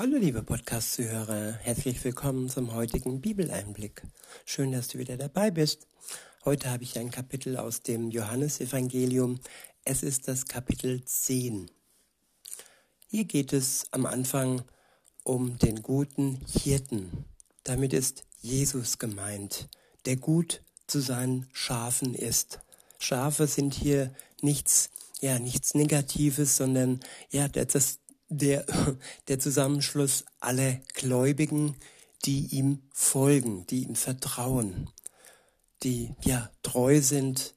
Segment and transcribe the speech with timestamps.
[0.00, 4.02] Hallo liebe Podcast-Zuhörer, herzlich willkommen zum heutigen Bibeleinblick.
[4.44, 5.88] Schön, dass du wieder dabei bist.
[6.44, 9.40] Heute habe ich ein Kapitel aus dem Johannesevangelium.
[9.84, 11.68] Es ist das Kapitel 10.
[13.08, 14.62] Hier geht es am Anfang
[15.24, 17.24] um den guten Hirten.
[17.64, 19.68] Damit ist Jesus gemeint,
[20.04, 22.60] der gut zu seinen Schafen ist.
[23.00, 24.90] Schafe sind hier nichts,
[25.20, 27.00] ja, nichts Negatives, sondern
[27.32, 28.64] ja, das, der,
[29.28, 31.76] der Zusammenschluss aller Gläubigen,
[32.24, 34.90] die ihm folgen, die ihm vertrauen,
[35.82, 37.54] die ja treu sind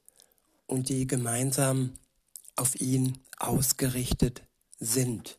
[0.66, 1.94] und die gemeinsam
[2.56, 4.42] auf ihn ausgerichtet
[4.78, 5.38] sind.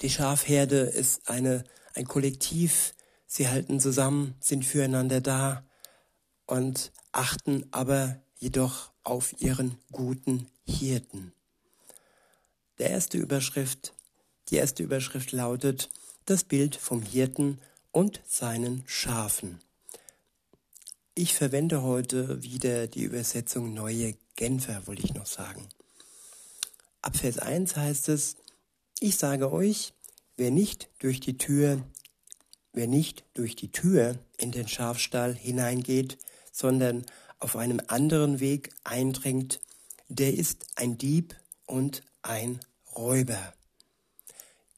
[0.00, 2.94] Die Schafherde ist eine, ein Kollektiv,
[3.26, 5.64] sie halten zusammen, sind füreinander da
[6.46, 11.32] und achten aber jedoch auf ihren guten Hirten.
[12.78, 13.94] Der erste Überschrift,
[14.50, 15.90] die erste Überschrift lautet
[16.26, 17.58] Das Bild vom Hirten
[17.90, 19.60] und seinen Schafen.
[21.14, 25.66] Ich verwende heute wieder die Übersetzung Neue Genfer, wollte ich noch sagen.
[27.00, 28.36] Ab Vers 1 heißt es,
[29.00, 29.94] ich sage euch,
[30.36, 31.82] wer nicht durch die Tür,
[32.74, 36.18] wer nicht durch die Tür in den Schafstall hineingeht,
[36.52, 37.06] sondern
[37.38, 39.60] auf einem anderen Weg eindringt,
[40.08, 42.60] der ist ein Dieb und ein
[42.96, 43.54] Räuber.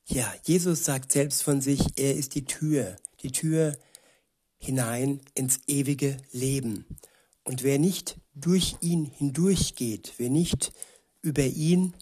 [0.06, 3.77] Ja, Jesus sagt selbst von sich, er ist die Tür, die Tür
[4.58, 6.84] hinein ins ewige Leben.
[7.44, 10.72] Und wer nicht durch ihn hindurchgeht, wer nicht
[11.22, 11.94] über ihn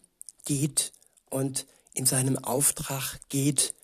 [0.44, 0.92] geht
[1.30, 3.75] und in seinem Auftrag geht,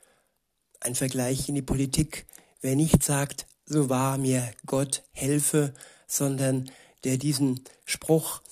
[0.81, 2.27] ein Vergleich in die Politik,
[2.61, 5.75] wer nicht sagt, so wahr mir Gott helfe,
[6.07, 6.71] sondern
[7.05, 8.43] der diesen Spruch,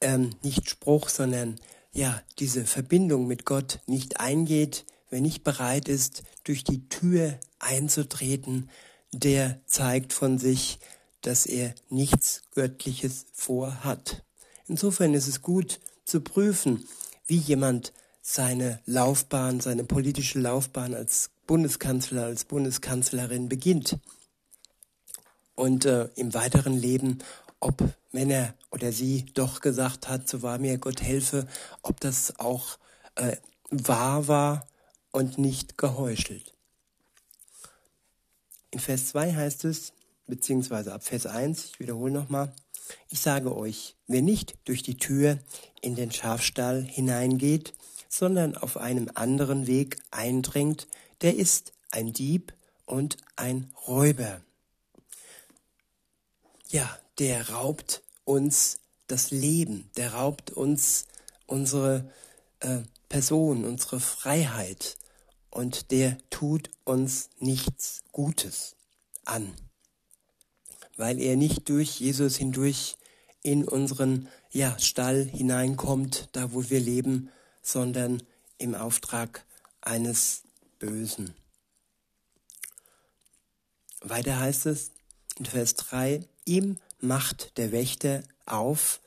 [0.00, 1.60] ähm, nicht Spruch, sondern
[1.96, 8.68] ja, diese Verbindung mit Gott nicht eingeht, wer nicht bereit ist, durch die Tür einzutreten,
[9.12, 10.78] der zeigt von sich,
[11.22, 14.22] dass er nichts Göttliches vorhat.
[14.68, 16.86] Insofern ist es gut zu prüfen,
[17.26, 23.98] wie jemand seine Laufbahn, seine politische Laufbahn als Bundeskanzler, als Bundeskanzlerin beginnt.
[25.54, 27.20] Und äh, im weiteren Leben,
[27.60, 31.46] ob, wenn er oder sie doch gesagt hat, so war mir Gott helfe,
[31.82, 32.78] ob das auch
[33.14, 33.36] äh,
[33.70, 34.66] wahr war
[35.12, 36.52] und nicht geheuchelt.
[38.70, 39.92] In Vers 2 heißt es,
[40.26, 42.52] beziehungsweise ab Vers 1, ich wiederhole nochmal,
[43.08, 45.38] ich sage euch, wer nicht durch die Tür
[45.80, 47.72] in den Schafstall hineingeht,
[48.08, 50.86] sondern auf einem anderen Weg eindringt,
[51.22, 52.52] der ist ein Dieb
[52.84, 54.40] und ein Räuber.
[56.68, 61.06] Ja, der raubt uns das Leben, der raubt uns
[61.46, 62.10] unsere
[62.60, 64.96] äh, Person, unsere Freiheit
[65.50, 68.76] und der tut uns nichts Gutes
[69.24, 69.54] an,
[70.96, 72.96] weil er nicht durch Jesus hindurch
[73.42, 77.30] in unseren ja, Stall hineinkommt, da wo wir leben,
[77.62, 78.22] sondern
[78.58, 79.44] im Auftrag
[79.80, 80.42] eines
[80.78, 81.34] Bösen.
[84.00, 84.90] Weiter heißt es
[85.38, 89.00] in Vers 3, ihm macht der Wächter auf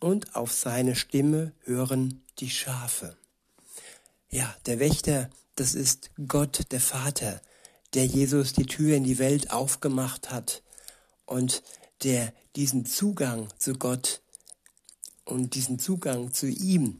[0.00, 3.16] und auf seine Stimme hören die Schafe.
[4.30, 7.40] Ja, der Wächter, das ist Gott, der Vater,
[7.94, 10.62] der Jesus die Tür in die Welt aufgemacht hat
[11.24, 11.62] und
[12.02, 14.20] der diesen Zugang zu Gott
[15.24, 16.98] und diesen Zugang zu ihm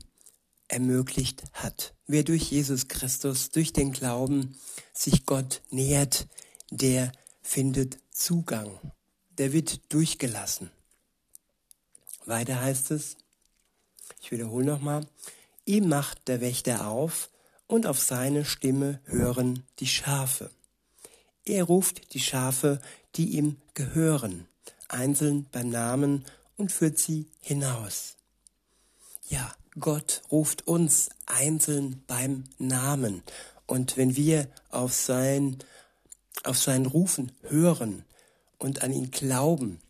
[0.68, 1.94] ermöglicht hat.
[2.06, 4.58] Wer durch Jesus Christus, durch den Glauben
[4.92, 6.26] sich Gott nähert,
[6.70, 8.78] der findet Zugang
[9.38, 10.70] der wird durchgelassen.
[12.26, 13.16] Weiter heißt es,
[14.20, 15.06] ich wiederhole nochmal,
[15.64, 17.30] ihm macht der Wächter auf
[17.66, 20.50] und auf seine Stimme hören die Schafe.
[21.44, 22.80] Er ruft die Schafe,
[23.14, 24.46] die ihm gehören,
[24.88, 26.24] einzeln beim Namen
[26.56, 28.16] und führt sie hinaus.
[29.28, 33.22] Ja, Gott ruft uns einzeln beim Namen.
[33.66, 35.58] Und wenn wir auf sein,
[36.42, 38.04] auf sein Rufen hören,
[38.58, 39.80] und an ihn glauben,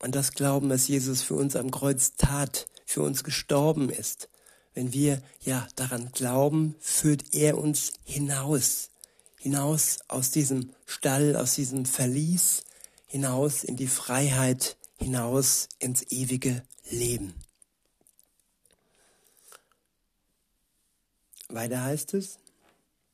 [0.00, 4.28] an das Glauben, was Jesus für uns am Kreuz tat, für uns gestorben ist,
[4.74, 8.90] wenn wir ja daran glauben, führt er uns hinaus,
[9.38, 12.64] hinaus aus diesem Stall, aus diesem Verlies,
[13.06, 17.34] hinaus in die Freiheit, hinaus ins ewige Leben.
[21.48, 22.38] Weiter heißt es,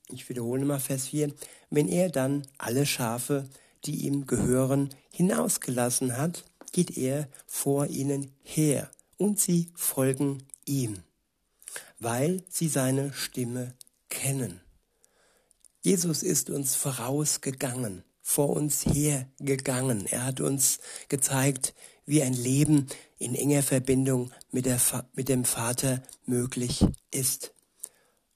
[0.08, 1.32] ich wiederhole mal Vers 4,
[1.68, 3.48] wenn er dann alle Schafe
[3.84, 11.02] die ihm gehören, hinausgelassen hat, geht er vor ihnen her und sie folgen ihm,
[11.98, 13.74] weil sie seine Stimme
[14.08, 14.60] kennen.
[15.82, 20.06] Jesus ist uns vorausgegangen, vor uns hergegangen.
[20.06, 20.78] Er hat uns
[21.08, 21.74] gezeigt,
[22.04, 22.86] wie ein Leben
[23.18, 24.80] in enger Verbindung mit, der,
[25.14, 27.54] mit dem Vater möglich ist.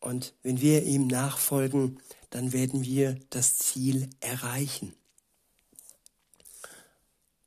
[0.01, 2.01] Und wenn wir ihm nachfolgen,
[2.31, 4.95] dann werden wir das Ziel erreichen.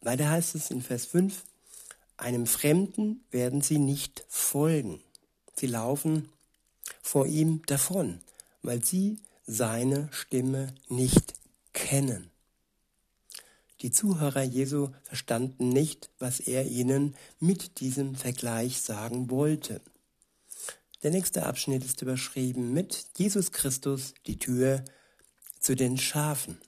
[0.02, 1.44] Weiter heißt es in Vers 5,
[2.18, 5.02] einem Fremden werden sie nicht folgen.
[5.56, 6.30] Sie laufen
[7.02, 8.22] vor ihm davon,
[8.62, 11.34] weil sie seine Stimme nicht
[11.74, 12.32] kennen.
[13.82, 19.82] Die Zuhörer Jesu verstanden nicht, was er ihnen mit diesem Vergleich sagen wollte.
[21.04, 24.84] Der nächste Abschnitt ist überschrieben mit Jesus Christus, die Tür
[25.60, 26.60] zu den Schafen.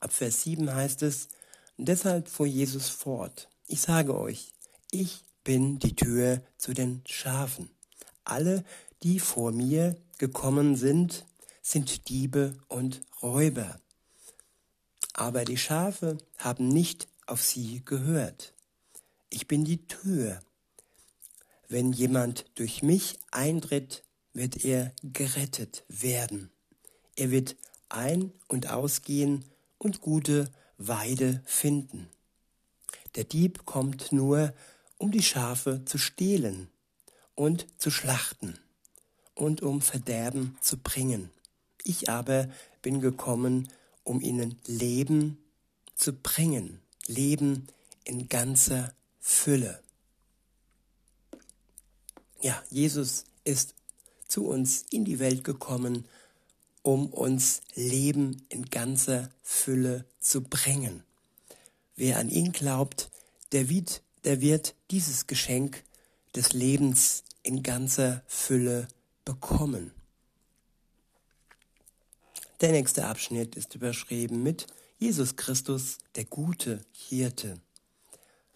[0.00, 1.28] Ab Vers 7 heißt es,
[1.76, 3.48] deshalb fuhr Jesus fort.
[3.66, 4.52] Ich sage euch,
[4.90, 7.70] ich bin die Tür zu den Schafen.
[8.24, 8.64] Alle,
[9.02, 11.26] die vor mir gekommen sind,
[11.62, 13.80] sind Diebe und Räuber.
[15.14, 18.54] Aber die Schafe haben nicht auf sie gehört.
[19.30, 20.40] Ich bin die Tür.
[21.68, 24.04] Wenn jemand durch mich eintritt,
[24.34, 26.50] wird er gerettet werden.
[27.16, 27.56] Er wird
[27.88, 29.44] ein- und ausgehen
[29.78, 30.52] und gute
[30.88, 32.08] Weide finden.
[33.14, 34.54] Der Dieb kommt nur,
[34.98, 36.68] um die Schafe zu stehlen
[37.34, 38.58] und zu schlachten
[39.34, 41.30] und um Verderben zu bringen.
[41.84, 42.48] Ich aber
[42.80, 43.68] bin gekommen,
[44.04, 45.38] um ihnen Leben
[45.94, 47.66] zu bringen, Leben
[48.04, 49.82] in ganzer Fülle.
[52.40, 53.74] Ja, Jesus ist
[54.26, 56.06] zu uns in die Welt gekommen,
[56.82, 61.04] um uns Leben in ganzer Fülle zu bringen.
[61.96, 63.10] Wer an ihn glaubt,
[63.52, 65.84] der wird, der wird dieses Geschenk
[66.34, 68.88] des Lebens in ganzer Fülle
[69.24, 69.92] bekommen.
[72.60, 74.66] Der nächste Abschnitt ist überschrieben mit
[74.98, 77.60] Jesus Christus, der gute Hirte.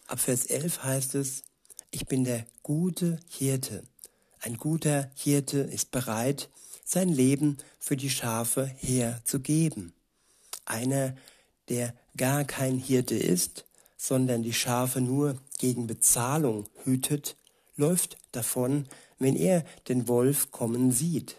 [0.06, 1.42] Ab Vers 11 heißt es,
[1.90, 3.82] ich bin der gute Hirte.
[4.38, 6.48] Ein guter Hirte ist bereit,
[6.86, 9.92] sein Leben für die Schafe herzugeben.
[10.64, 11.14] Einer,
[11.68, 13.64] der gar kein Hirte ist,
[13.96, 17.36] sondern die Schafe nur gegen Bezahlung hütet,
[17.76, 18.86] läuft davon,
[19.18, 21.36] wenn er den Wolf kommen sieht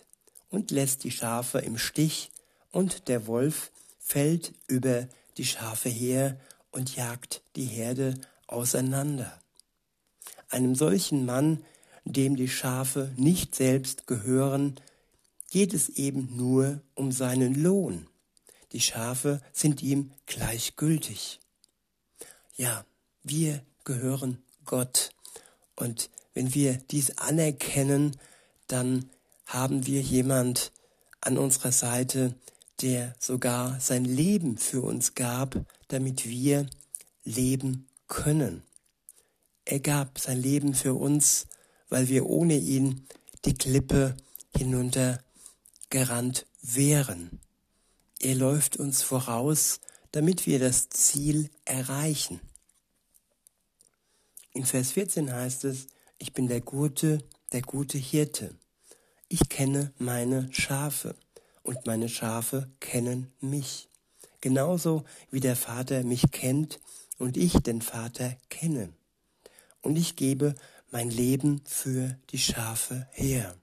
[0.49, 2.29] und lässt die Schafe im Stich
[2.71, 5.07] und der Wolf fällt über
[5.37, 6.37] die Schafe her
[6.71, 9.39] und jagt die Herde auseinander.
[10.49, 11.63] Einem solchen Mann,
[12.03, 14.79] dem die Schafe nicht selbst gehören,
[15.49, 18.07] geht es eben nur um seinen Lohn.
[18.73, 21.39] Die Schafe sind ihm gleichgültig.
[22.55, 22.85] Ja,
[23.23, 25.11] wir gehören Gott.
[25.75, 28.17] Und wenn wir dies anerkennen,
[28.67, 29.09] dann
[29.45, 30.71] haben wir jemand
[31.21, 32.35] an unserer Seite,
[32.81, 35.55] der sogar sein Leben für uns gab,
[35.87, 36.67] damit wir
[37.23, 38.63] leben können.
[39.65, 41.47] Er gab sein Leben für uns,
[41.89, 43.07] weil wir ohne ihn
[43.45, 44.15] die Klippe
[45.91, 47.39] hinuntergerannt wären.
[48.19, 49.79] Er läuft uns voraus,
[50.11, 52.39] damit wir das Ziel erreichen.
[54.53, 55.87] In Vers 14 heißt es,
[56.17, 57.19] ich bin der gute,
[57.51, 58.55] der gute Hirte.
[59.29, 61.15] Ich kenne meine Schafe
[61.61, 63.89] und meine Schafe kennen mich.
[64.41, 66.79] Genauso wie der Vater mich kennt
[67.17, 68.93] und ich den Vater kenne.
[69.81, 70.55] Und ich gebe
[70.89, 73.57] mein Leben für die Schafe her.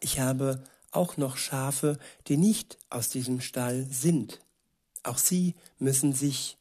[0.00, 4.40] Ich habe auch noch Schafe, die nicht aus diesem Stall sind.
[5.02, 6.56] Auch sie müssen sich,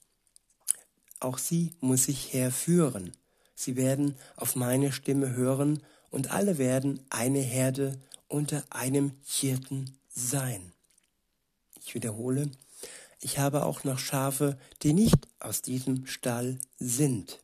[1.19, 3.13] auch sie muss ich herführen.
[3.55, 10.73] Sie werden auf meine Stimme hören und alle werden eine Herde unter einem Hirten sein.
[11.83, 12.51] Ich wiederhole,
[13.19, 17.39] ich habe auch noch Schafe, die nicht aus diesem Stall sind.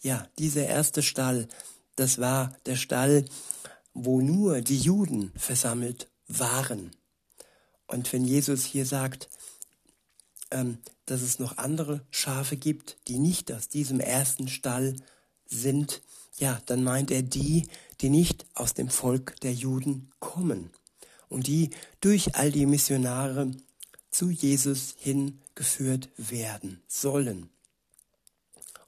[0.00, 1.48] Ja, dieser erste Stall,
[1.96, 3.24] das war der Stall,
[4.04, 6.90] wo nur die Juden versammelt waren.
[7.86, 9.28] Und wenn Jesus hier sagt,
[10.50, 14.96] ähm, dass es noch andere Schafe gibt, die nicht aus diesem ersten Stall
[15.46, 16.02] sind,
[16.38, 17.66] ja, dann meint er die,
[18.00, 20.70] die nicht aus dem Volk der Juden kommen
[21.28, 23.50] und die durch all die Missionare
[24.10, 27.48] zu Jesus hingeführt werden sollen.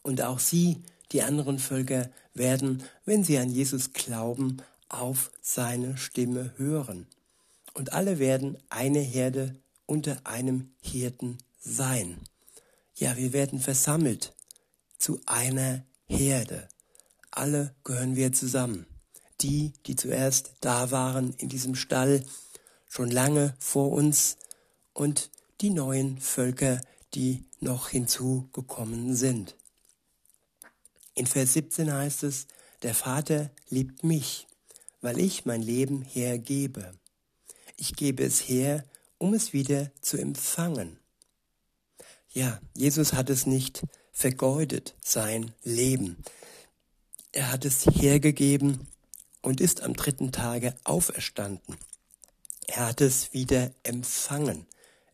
[0.03, 4.59] Und auch sie, die anderen Völker, werden, wenn sie an Jesus glauben,
[4.91, 7.07] auf seine Stimme hören.
[7.73, 9.57] Und alle werden eine Herde
[9.87, 12.19] unter einem Hirten sein.
[12.95, 14.35] Ja, wir werden versammelt
[14.99, 16.69] zu einer Herde.
[17.31, 18.87] Alle gehören wir zusammen
[19.43, 22.25] die, die zuerst da waren in diesem Stall,
[22.89, 24.37] schon lange vor uns
[24.93, 25.31] und
[25.61, 26.81] die neuen Völker,
[27.15, 29.57] die noch hinzugekommen sind.
[31.15, 32.47] In Vers 17 heißt es,
[32.83, 34.47] der Vater liebt mich,
[35.01, 36.95] weil ich mein Leben hergebe.
[37.77, 38.85] Ich gebe es her,
[39.19, 40.99] um es wieder zu empfangen.
[42.33, 46.17] Ja, Jesus hat es nicht vergeudet, sein Leben.
[47.33, 48.87] Er hat es hergegeben
[49.43, 51.77] und ist am dritten Tage auferstanden.
[52.67, 54.67] Er hat es wieder empfangen.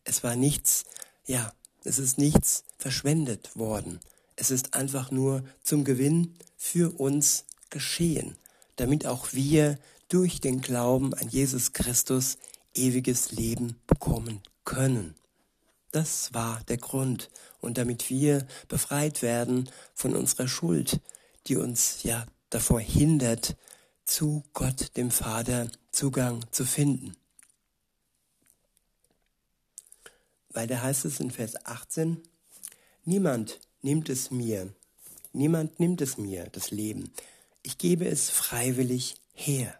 [0.03, 0.85] Es war nichts,
[1.25, 1.53] ja,
[1.83, 3.99] es ist nichts verschwendet worden.
[4.35, 8.35] Es ist einfach nur zum Gewinn für uns geschehen,
[8.77, 12.37] damit auch wir durch den Glauben an Jesus Christus
[12.73, 15.15] ewiges Leben bekommen können.
[15.91, 17.29] Das war der Grund.
[17.59, 21.01] Und damit wir befreit werden von unserer Schuld,
[21.47, 23.57] die uns ja davor hindert,
[24.05, 27.15] zu Gott, dem Vater, Zugang zu finden.
[30.49, 32.21] Weiter heißt es in Vers 18,
[33.03, 34.73] niemand nimmt es mir,
[35.33, 37.11] niemand nimmt es mir, das Leben.
[37.67, 39.77] Ich gebe es freiwillig her.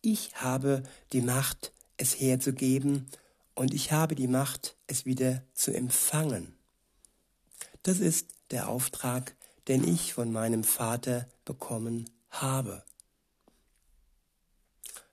[0.00, 0.82] Ich habe
[1.12, 3.06] die Macht, es herzugeben,
[3.54, 6.56] und ich habe die Macht, es wieder zu empfangen.
[7.82, 9.36] Das ist der Auftrag,
[9.68, 12.82] den ich von meinem Vater bekommen habe.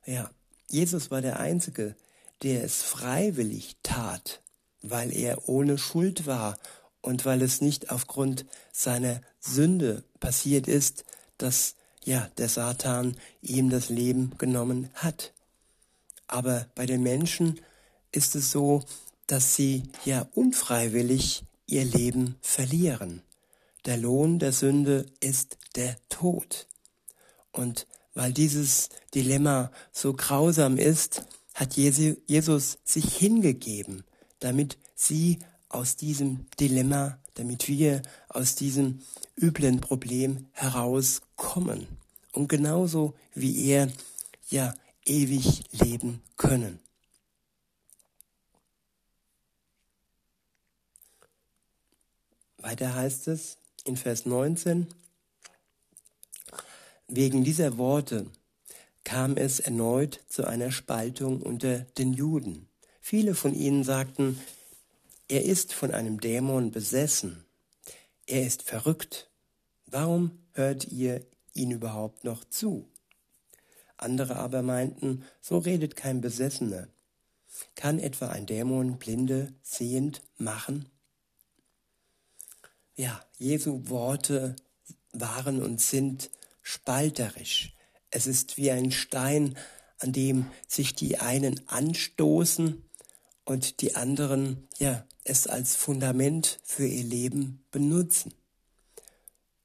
[0.05, 0.31] Ja,
[0.69, 1.97] Jesus war der Einzige,
[2.43, 4.41] der es freiwillig tat,
[4.81, 6.57] weil er ohne Schuld war
[7.01, 11.03] und weil es nicht aufgrund seiner Sünde passiert ist,
[11.38, 15.34] dass ja der Satan ihm das Leben genommen hat.
[16.27, 17.60] Aber bei den Menschen
[18.12, 18.84] ist es so,
[19.27, 23.22] dass sie ja unfreiwillig ihr Leben verlieren.
[23.86, 26.67] Der Lohn der Sünde ist der Tod.
[27.51, 34.03] Und weil dieses Dilemma so grausam ist, hat Jesus sich hingegeben,
[34.39, 35.39] damit sie
[35.70, 39.00] aus diesem Dilemma, damit wir aus diesem
[39.39, 41.88] üblen Problem herauskommen
[42.32, 43.91] und genauso wie er
[44.50, 44.74] ja
[45.06, 46.79] ewig leben können.
[52.58, 54.88] Weiter heißt es in Vers 19,
[57.08, 58.25] Wegen dieser Worte
[59.06, 62.67] kam es erneut zu einer Spaltung unter den Juden.
[63.00, 64.38] Viele von ihnen sagten,
[65.27, 67.46] er ist von einem Dämon besessen,
[68.25, 69.29] er ist verrückt.
[69.86, 72.89] Warum hört ihr ihn überhaupt noch zu?
[73.96, 76.88] Andere aber meinten, so redet kein Besessener.
[77.75, 80.89] Kann etwa ein Dämon Blinde sehend machen?
[82.96, 84.55] Ja, Jesu Worte
[85.13, 86.29] waren und sind
[86.62, 87.75] spalterisch.
[88.10, 89.57] Es ist wie ein Stein,
[90.00, 92.84] an dem sich die einen anstoßen
[93.46, 98.34] und die anderen, ja, es als Fundament für ihr Leben benutzen.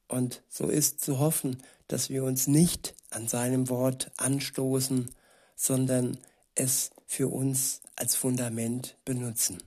[0.09, 5.11] Und so ist zu hoffen, dass wir uns nicht an seinem Wort anstoßen,
[5.57, 6.19] sondern
[6.55, 9.63] es für uns als Fundament benutzen.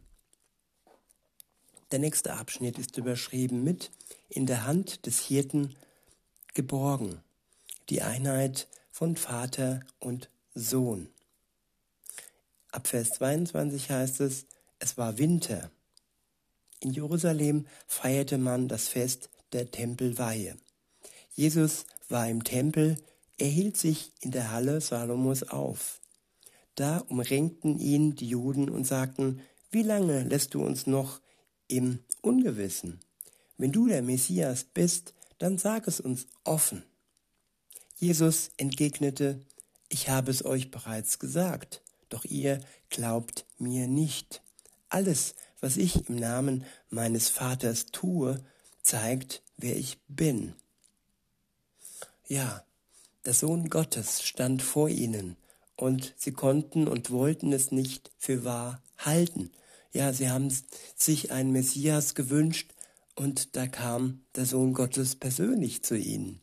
[1.92, 3.92] Der nächste Abschnitt ist überschrieben mit
[4.30, 5.76] in der Hand des Hirten
[6.54, 7.22] geborgen
[7.90, 11.10] die Einheit von Vater und Sohn.
[12.72, 14.46] Ab Vers 22 heißt es,
[14.80, 15.70] es war Winter.
[16.86, 20.56] In Jerusalem feierte man das Fest der Tempelweihe.
[21.34, 22.98] Jesus war im Tempel,
[23.40, 26.00] er hielt sich in der Halle Salomos auf.
[26.76, 31.22] Da umringten ihn die Juden und sagten, wie lange lässt du uns noch
[31.68, 33.00] im Ungewissen?
[33.58, 36.84] Wenn du der Messias bist, dann sag es uns offen.
[37.96, 39.42] Jesus entgegnete,
[39.90, 42.62] ich habe es euch bereits gesagt, doch ihr
[42.92, 44.44] glaubt mir nicht.
[44.90, 45.34] Alles,
[45.66, 48.40] was ich im Namen meines Vaters tue,
[48.84, 50.54] zeigt, wer ich bin.
[52.28, 52.64] Ja,
[53.26, 55.38] der Sohn Gottes stand vor ihnen,
[55.76, 59.50] und sie konnten und wollten es nicht für wahr halten.
[59.92, 60.56] Ja, sie haben
[60.96, 62.70] sich einen Messias gewünscht,
[63.16, 66.42] und da kam der Sohn Gottes persönlich zu ihnen.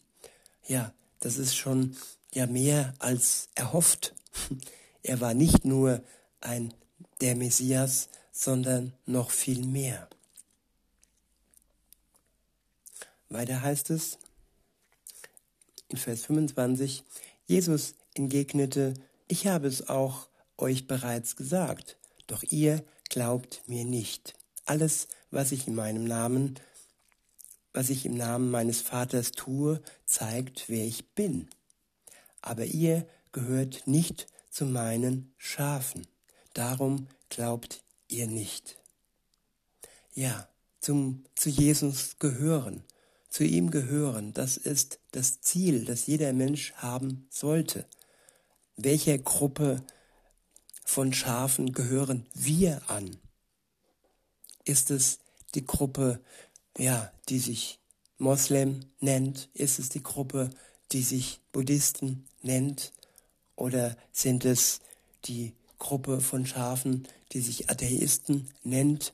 [0.67, 1.97] Ja, das ist schon
[2.35, 4.17] ja mehr als erhofft.
[5.05, 6.01] Er war nicht nur
[6.41, 6.75] ein
[7.21, 10.09] der Messias, sondern noch viel mehr.
[13.29, 14.19] Weiter heißt es
[15.89, 17.05] in Vers 25,
[17.47, 18.95] Jesus entgegnete,
[19.29, 21.97] ich habe es auch euch bereits gesagt,
[22.27, 24.35] doch ihr glaubt mir nicht.
[24.65, 26.59] Alles, was ich in meinem Namen
[27.73, 31.49] was ich im Namen meines Vaters tue, zeigt, wer ich bin.
[32.41, 36.07] Aber ihr gehört nicht zu meinen Schafen.
[36.53, 37.82] Darum glaubt
[38.13, 38.79] ihr nicht.
[40.15, 40.49] Ja,
[40.81, 42.85] zum, zu Jesus gehören,
[43.29, 47.87] zu ihm gehören, das ist das Ziel, das jeder Mensch haben sollte.
[48.77, 49.83] Welcher Gruppe
[50.85, 53.17] von Schafen gehören wir an?
[54.65, 55.19] Ist es
[55.55, 56.21] die Gruppe,
[56.77, 57.79] ja, die sich
[58.19, 59.49] Moslem nennt?
[59.55, 60.51] Ist es die Gruppe,
[60.93, 62.93] die sich Buddhisten nennt?
[63.57, 64.81] Oder sind es
[65.25, 69.13] die Gruppe von Schafen, die sich Atheisten nennt?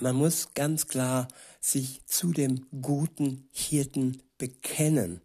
[0.00, 1.28] Man muss ganz klar
[1.60, 5.20] sich zu dem guten Hirten bekennen,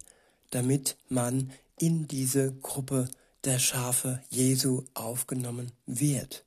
[0.50, 3.08] damit man in diese Gruppe
[3.46, 6.44] der Schafe Jesu aufgenommen wird.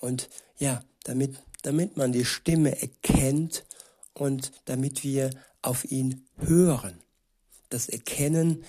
[0.00, 3.64] Und ja, damit, damit man die Stimme erkennt
[4.12, 5.30] und damit wir
[5.62, 6.98] auf ihn hören.
[7.68, 8.64] Das Erkennen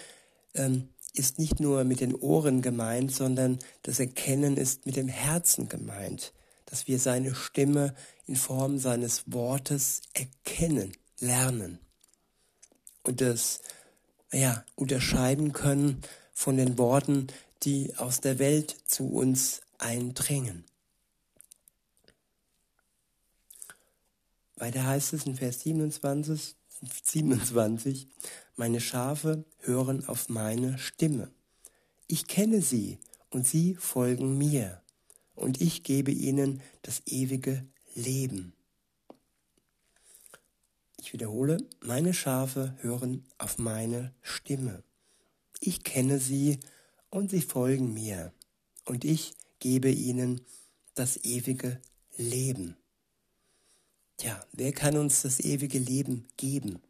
[0.53, 5.69] ähm, ist nicht nur mit den Ohren gemeint, sondern das Erkennen ist mit dem Herzen
[5.69, 6.33] gemeint,
[6.65, 11.79] dass wir seine Stimme in Form seines Wortes erkennen, lernen
[13.03, 13.61] und das
[14.31, 16.01] ja, unterscheiden können
[16.33, 17.27] von den Worten,
[17.63, 20.63] die aus der Welt zu uns eindringen.
[24.55, 26.55] Weiter heißt es in Vers 27,
[27.03, 28.07] 27,
[28.55, 31.31] meine Schafe hören auf meine Stimme.
[32.07, 32.99] Ich kenne sie
[33.29, 34.81] und sie folgen mir
[35.35, 38.53] und ich gebe ihnen das ewige Leben.
[40.99, 44.83] Ich wiederhole, meine Schafe hören auf meine Stimme.
[45.59, 46.59] Ich kenne sie
[47.09, 48.33] und sie folgen mir
[48.85, 50.41] und ich gebe ihnen
[50.95, 51.81] das ewige
[52.17, 52.77] Leben.
[54.23, 56.81] Ja, wer kann uns das ewige Leben geben?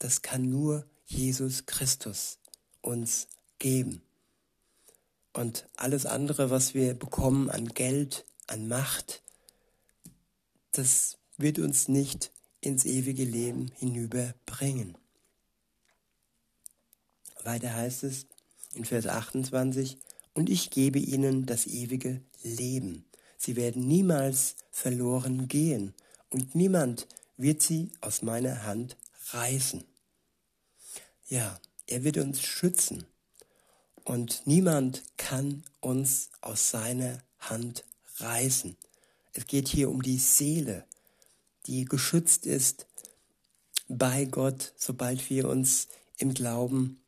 [0.00, 2.38] Das kann nur Jesus Christus
[2.80, 3.28] uns
[3.60, 4.02] geben.
[5.32, 9.22] Und alles andere, was wir bekommen an Geld, an Macht,
[10.72, 14.98] das wird uns nicht ins ewige Leben hinüberbringen.
[17.44, 18.26] Weiter heißt es
[18.74, 19.96] in Vers 28,
[20.34, 23.04] und ich gebe ihnen das ewige Leben.
[23.38, 25.94] Sie werden niemals verloren gehen,
[26.30, 27.06] und niemand
[27.36, 28.96] wird sie aus meiner Hand
[29.30, 29.84] reißen.
[31.28, 33.06] Ja, er wird uns schützen
[34.04, 37.84] und niemand kann uns aus seiner Hand
[38.16, 38.76] reißen.
[39.32, 40.84] Es geht hier um die Seele,
[41.66, 42.86] die geschützt ist
[43.88, 47.00] bei Gott, sobald wir uns im Glauben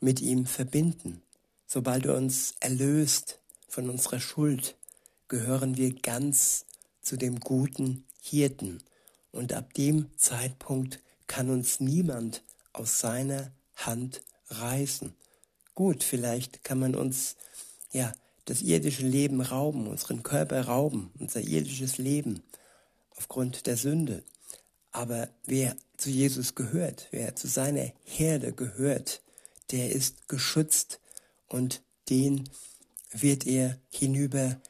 [0.00, 1.22] mit ihm verbinden.
[1.66, 4.76] Sobald er uns erlöst von unserer Schuld,
[5.28, 6.66] gehören wir ganz
[7.00, 8.82] zu dem guten Hirten.
[9.32, 15.12] Und ab dem Zeitpunkt kann uns niemand aus seiner Hand reißen.
[15.74, 17.36] Gut, vielleicht kann man uns
[17.90, 18.12] ja
[18.44, 22.42] das irdische Leben rauben, unseren Körper rauben, unser irdisches Leben
[23.16, 24.22] aufgrund der Sünde.
[24.92, 29.20] Aber wer zu Jesus gehört, wer zu seiner Herde gehört,
[29.72, 31.00] der ist geschützt
[31.48, 32.48] und den
[33.10, 34.60] wird er hinüber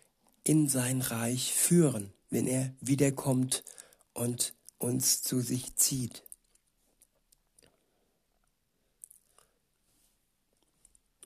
[0.45, 3.63] in sein Reich führen wenn er wiederkommt
[4.15, 6.23] und uns zu sich zieht.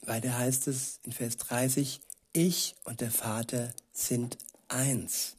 [0.02, 2.00] Weiter heißt es in Vers 30,
[2.32, 4.36] ich und der Vater sind
[4.68, 5.36] eins.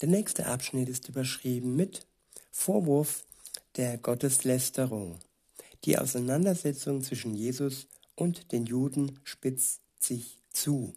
[0.00, 2.06] Der nächste Abschnitt ist überschrieben mit
[2.52, 3.24] Vorwurf
[3.76, 5.18] der Gotteslästerung.
[5.84, 10.94] Die Auseinandersetzung zwischen Jesus und den Juden spitzt sich zu.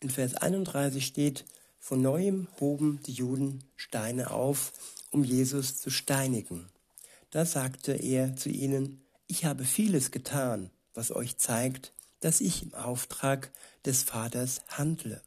[0.00, 1.44] In Vers 31 steht,
[1.80, 4.72] von neuem hoben die Juden Steine auf,
[5.10, 6.68] um Jesus zu steinigen.
[7.30, 12.74] Da sagte er zu ihnen, ich habe vieles getan, was euch zeigt, dass ich im
[12.74, 13.50] Auftrag
[13.84, 15.22] des Vaters handle.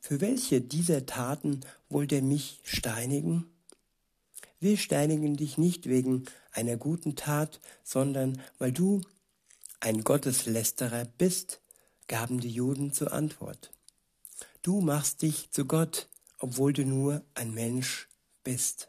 [0.00, 3.44] Für welche dieser Taten wollt ihr mich steinigen?
[4.58, 9.02] Wir steinigen dich nicht wegen einer guten Tat, sondern weil du
[9.80, 11.60] ein Gotteslästerer bist,
[12.08, 13.70] gaben die Juden zur Antwort.
[14.66, 16.08] Du machst dich zu Gott,
[16.40, 18.08] obwohl du nur ein Mensch
[18.42, 18.88] bist.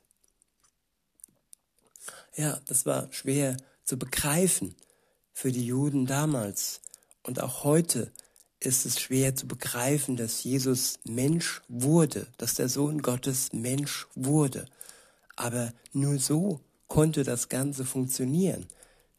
[2.36, 4.76] Ja, das war schwer zu begreifen
[5.34, 6.82] für die Juden damals.
[7.22, 8.12] Und auch heute
[8.60, 14.66] ist es schwer zu begreifen, dass Jesus Mensch wurde, dass der Sohn Gottes Mensch wurde.
[15.36, 18.66] Aber nur so konnte das Ganze funktionieren.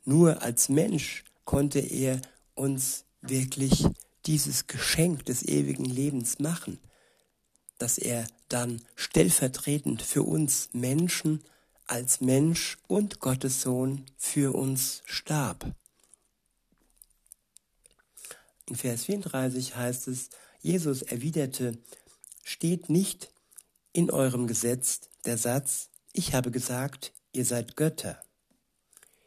[0.05, 2.21] Nur als Mensch konnte er
[2.57, 3.85] uns wirklich
[4.29, 6.79] dieses Geschenk des ewigen Lebens machen,
[7.79, 11.43] dass er dann stellvertretend für uns Menschen
[11.87, 15.75] als Mensch und Gottes Sohn für uns starb.
[18.67, 20.29] In Vers 34 heißt es,
[20.61, 21.79] Jesus erwiderte,
[22.45, 23.33] steht nicht
[23.95, 28.21] in eurem Gesetz der Satz, ich habe gesagt, ihr seid Götter.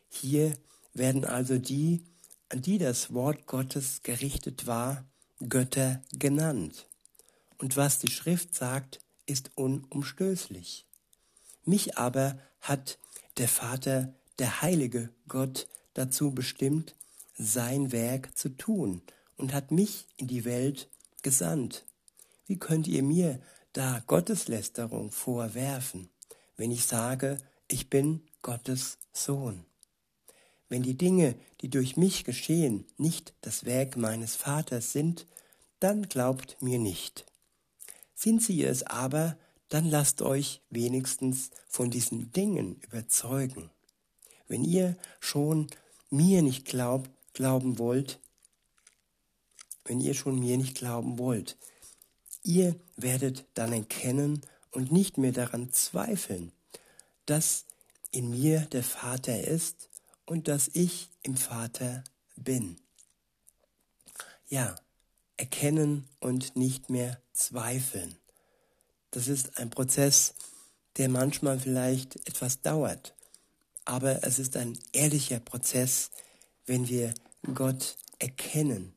[0.10, 0.54] Hier
[0.94, 2.04] werden also die,
[2.52, 5.06] an die das Wort Gottes gerichtet war,
[5.48, 6.86] Götter genannt.
[7.58, 10.86] Und was die Schrift sagt, ist unumstößlich.
[11.64, 13.00] Mich aber hat
[13.38, 16.96] der Vater, der heilige Gott, dazu bestimmt,
[17.38, 19.02] sein Werk zu tun
[19.38, 20.90] und hat mich in die Welt
[21.22, 21.86] gesandt.
[22.48, 23.40] Wie könnt ihr mir
[23.72, 26.10] da Gotteslästerung vorwerfen,
[26.58, 27.38] wenn ich sage,
[27.70, 29.66] ich bin Gottes Sohn?
[30.72, 35.28] Wenn die Dinge, die durch mich geschehen, nicht das Werk meines Vaters sind,
[35.82, 37.26] dann glaubt mir nicht.
[38.16, 43.70] Sind sie es aber, dann lasst euch wenigstens von diesen Dingen überzeugen.
[44.48, 45.68] Wenn ihr schon
[46.10, 48.22] mir nicht glaubt, glauben wollt,
[49.84, 51.58] wenn ihr schon mir nicht glauben wollt,
[52.44, 54.40] ihr werdet dann erkennen
[54.72, 56.54] und nicht mehr daran zweifeln,
[57.26, 57.66] dass
[58.12, 59.91] in mir der Vater ist
[60.32, 62.06] und dass ich im Vater
[62.38, 62.78] bin.
[64.48, 64.78] Ja,
[65.36, 68.16] erkennen und nicht mehr zweifeln.
[69.12, 70.34] Das ist ein Prozess,
[70.96, 73.14] der manchmal vielleicht etwas dauert,
[73.84, 76.12] aber es ist ein ehrlicher Prozess,
[76.66, 77.14] wenn wir
[77.54, 78.94] Gott erkennen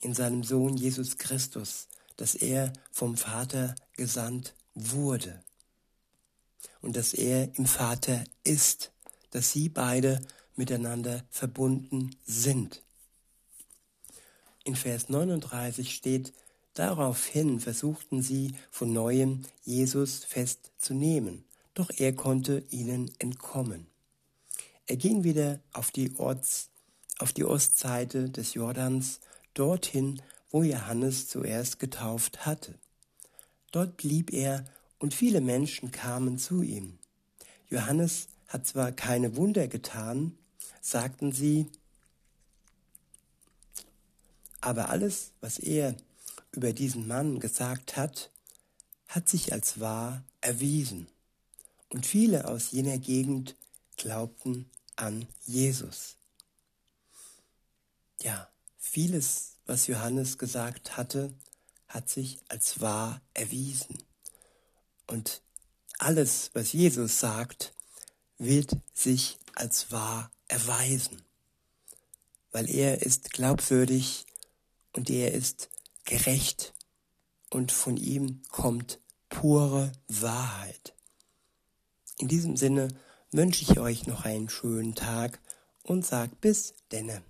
[0.00, 5.44] in seinem Sohn Jesus Christus, dass er vom Vater gesandt wurde
[6.80, 8.90] und dass er im Vater ist,
[9.32, 10.22] dass sie beide
[10.58, 12.82] miteinander verbunden sind.
[14.64, 16.34] In Vers 39 steht,
[16.74, 21.44] daraufhin versuchten sie von neuem Jesus festzunehmen,
[21.74, 23.86] doch er konnte ihnen entkommen.
[24.86, 26.70] Er ging wieder auf die, Orts,
[27.18, 29.20] auf die Ostseite des Jordans,
[29.54, 32.74] dorthin, wo Johannes zuerst getauft hatte.
[33.70, 34.64] Dort blieb er
[34.98, 36.98] und viele Menschen kamen zu ihm.
[37.68, 40.37] Johannes hat zwar keine Wunder getan,
[40.80, 41.66] sagten sie,
[44.60, 45.94] aber alles, was er
[46.52, 48.30] über diesen Mann gesagt hat,
[49.06, 51.06] hat sich als wahr erwiesen.
[51.88, 53.56] Und viele aus jener Gegend
[53.96, 56.16] glaubten an Jesus.
[58.20, 61.32] Ja, vieles, was Johannes gesagt hatte,
[61.86, 64.02] hat sich als wahr erwiesen.
[65.06, 65.40] Und
[65.98, 67.72] alles, was Jesus sagt,
[68.38, 71.22] wird sich als wahr erweisen,
[72.52, 74.26] weil er ist glaubwürdig
[74.92, 75.70] und er ist
[76.04, 76.74] gerecht
[77.50, 80.94] und von ihm kommt pure Wahrheit.
[82.18, 82.88] In diesem Sinne
[83.30, 85.40] wünsche ich euch noch einen schönen Tag
[85.84, 87.22] und sag bis denne.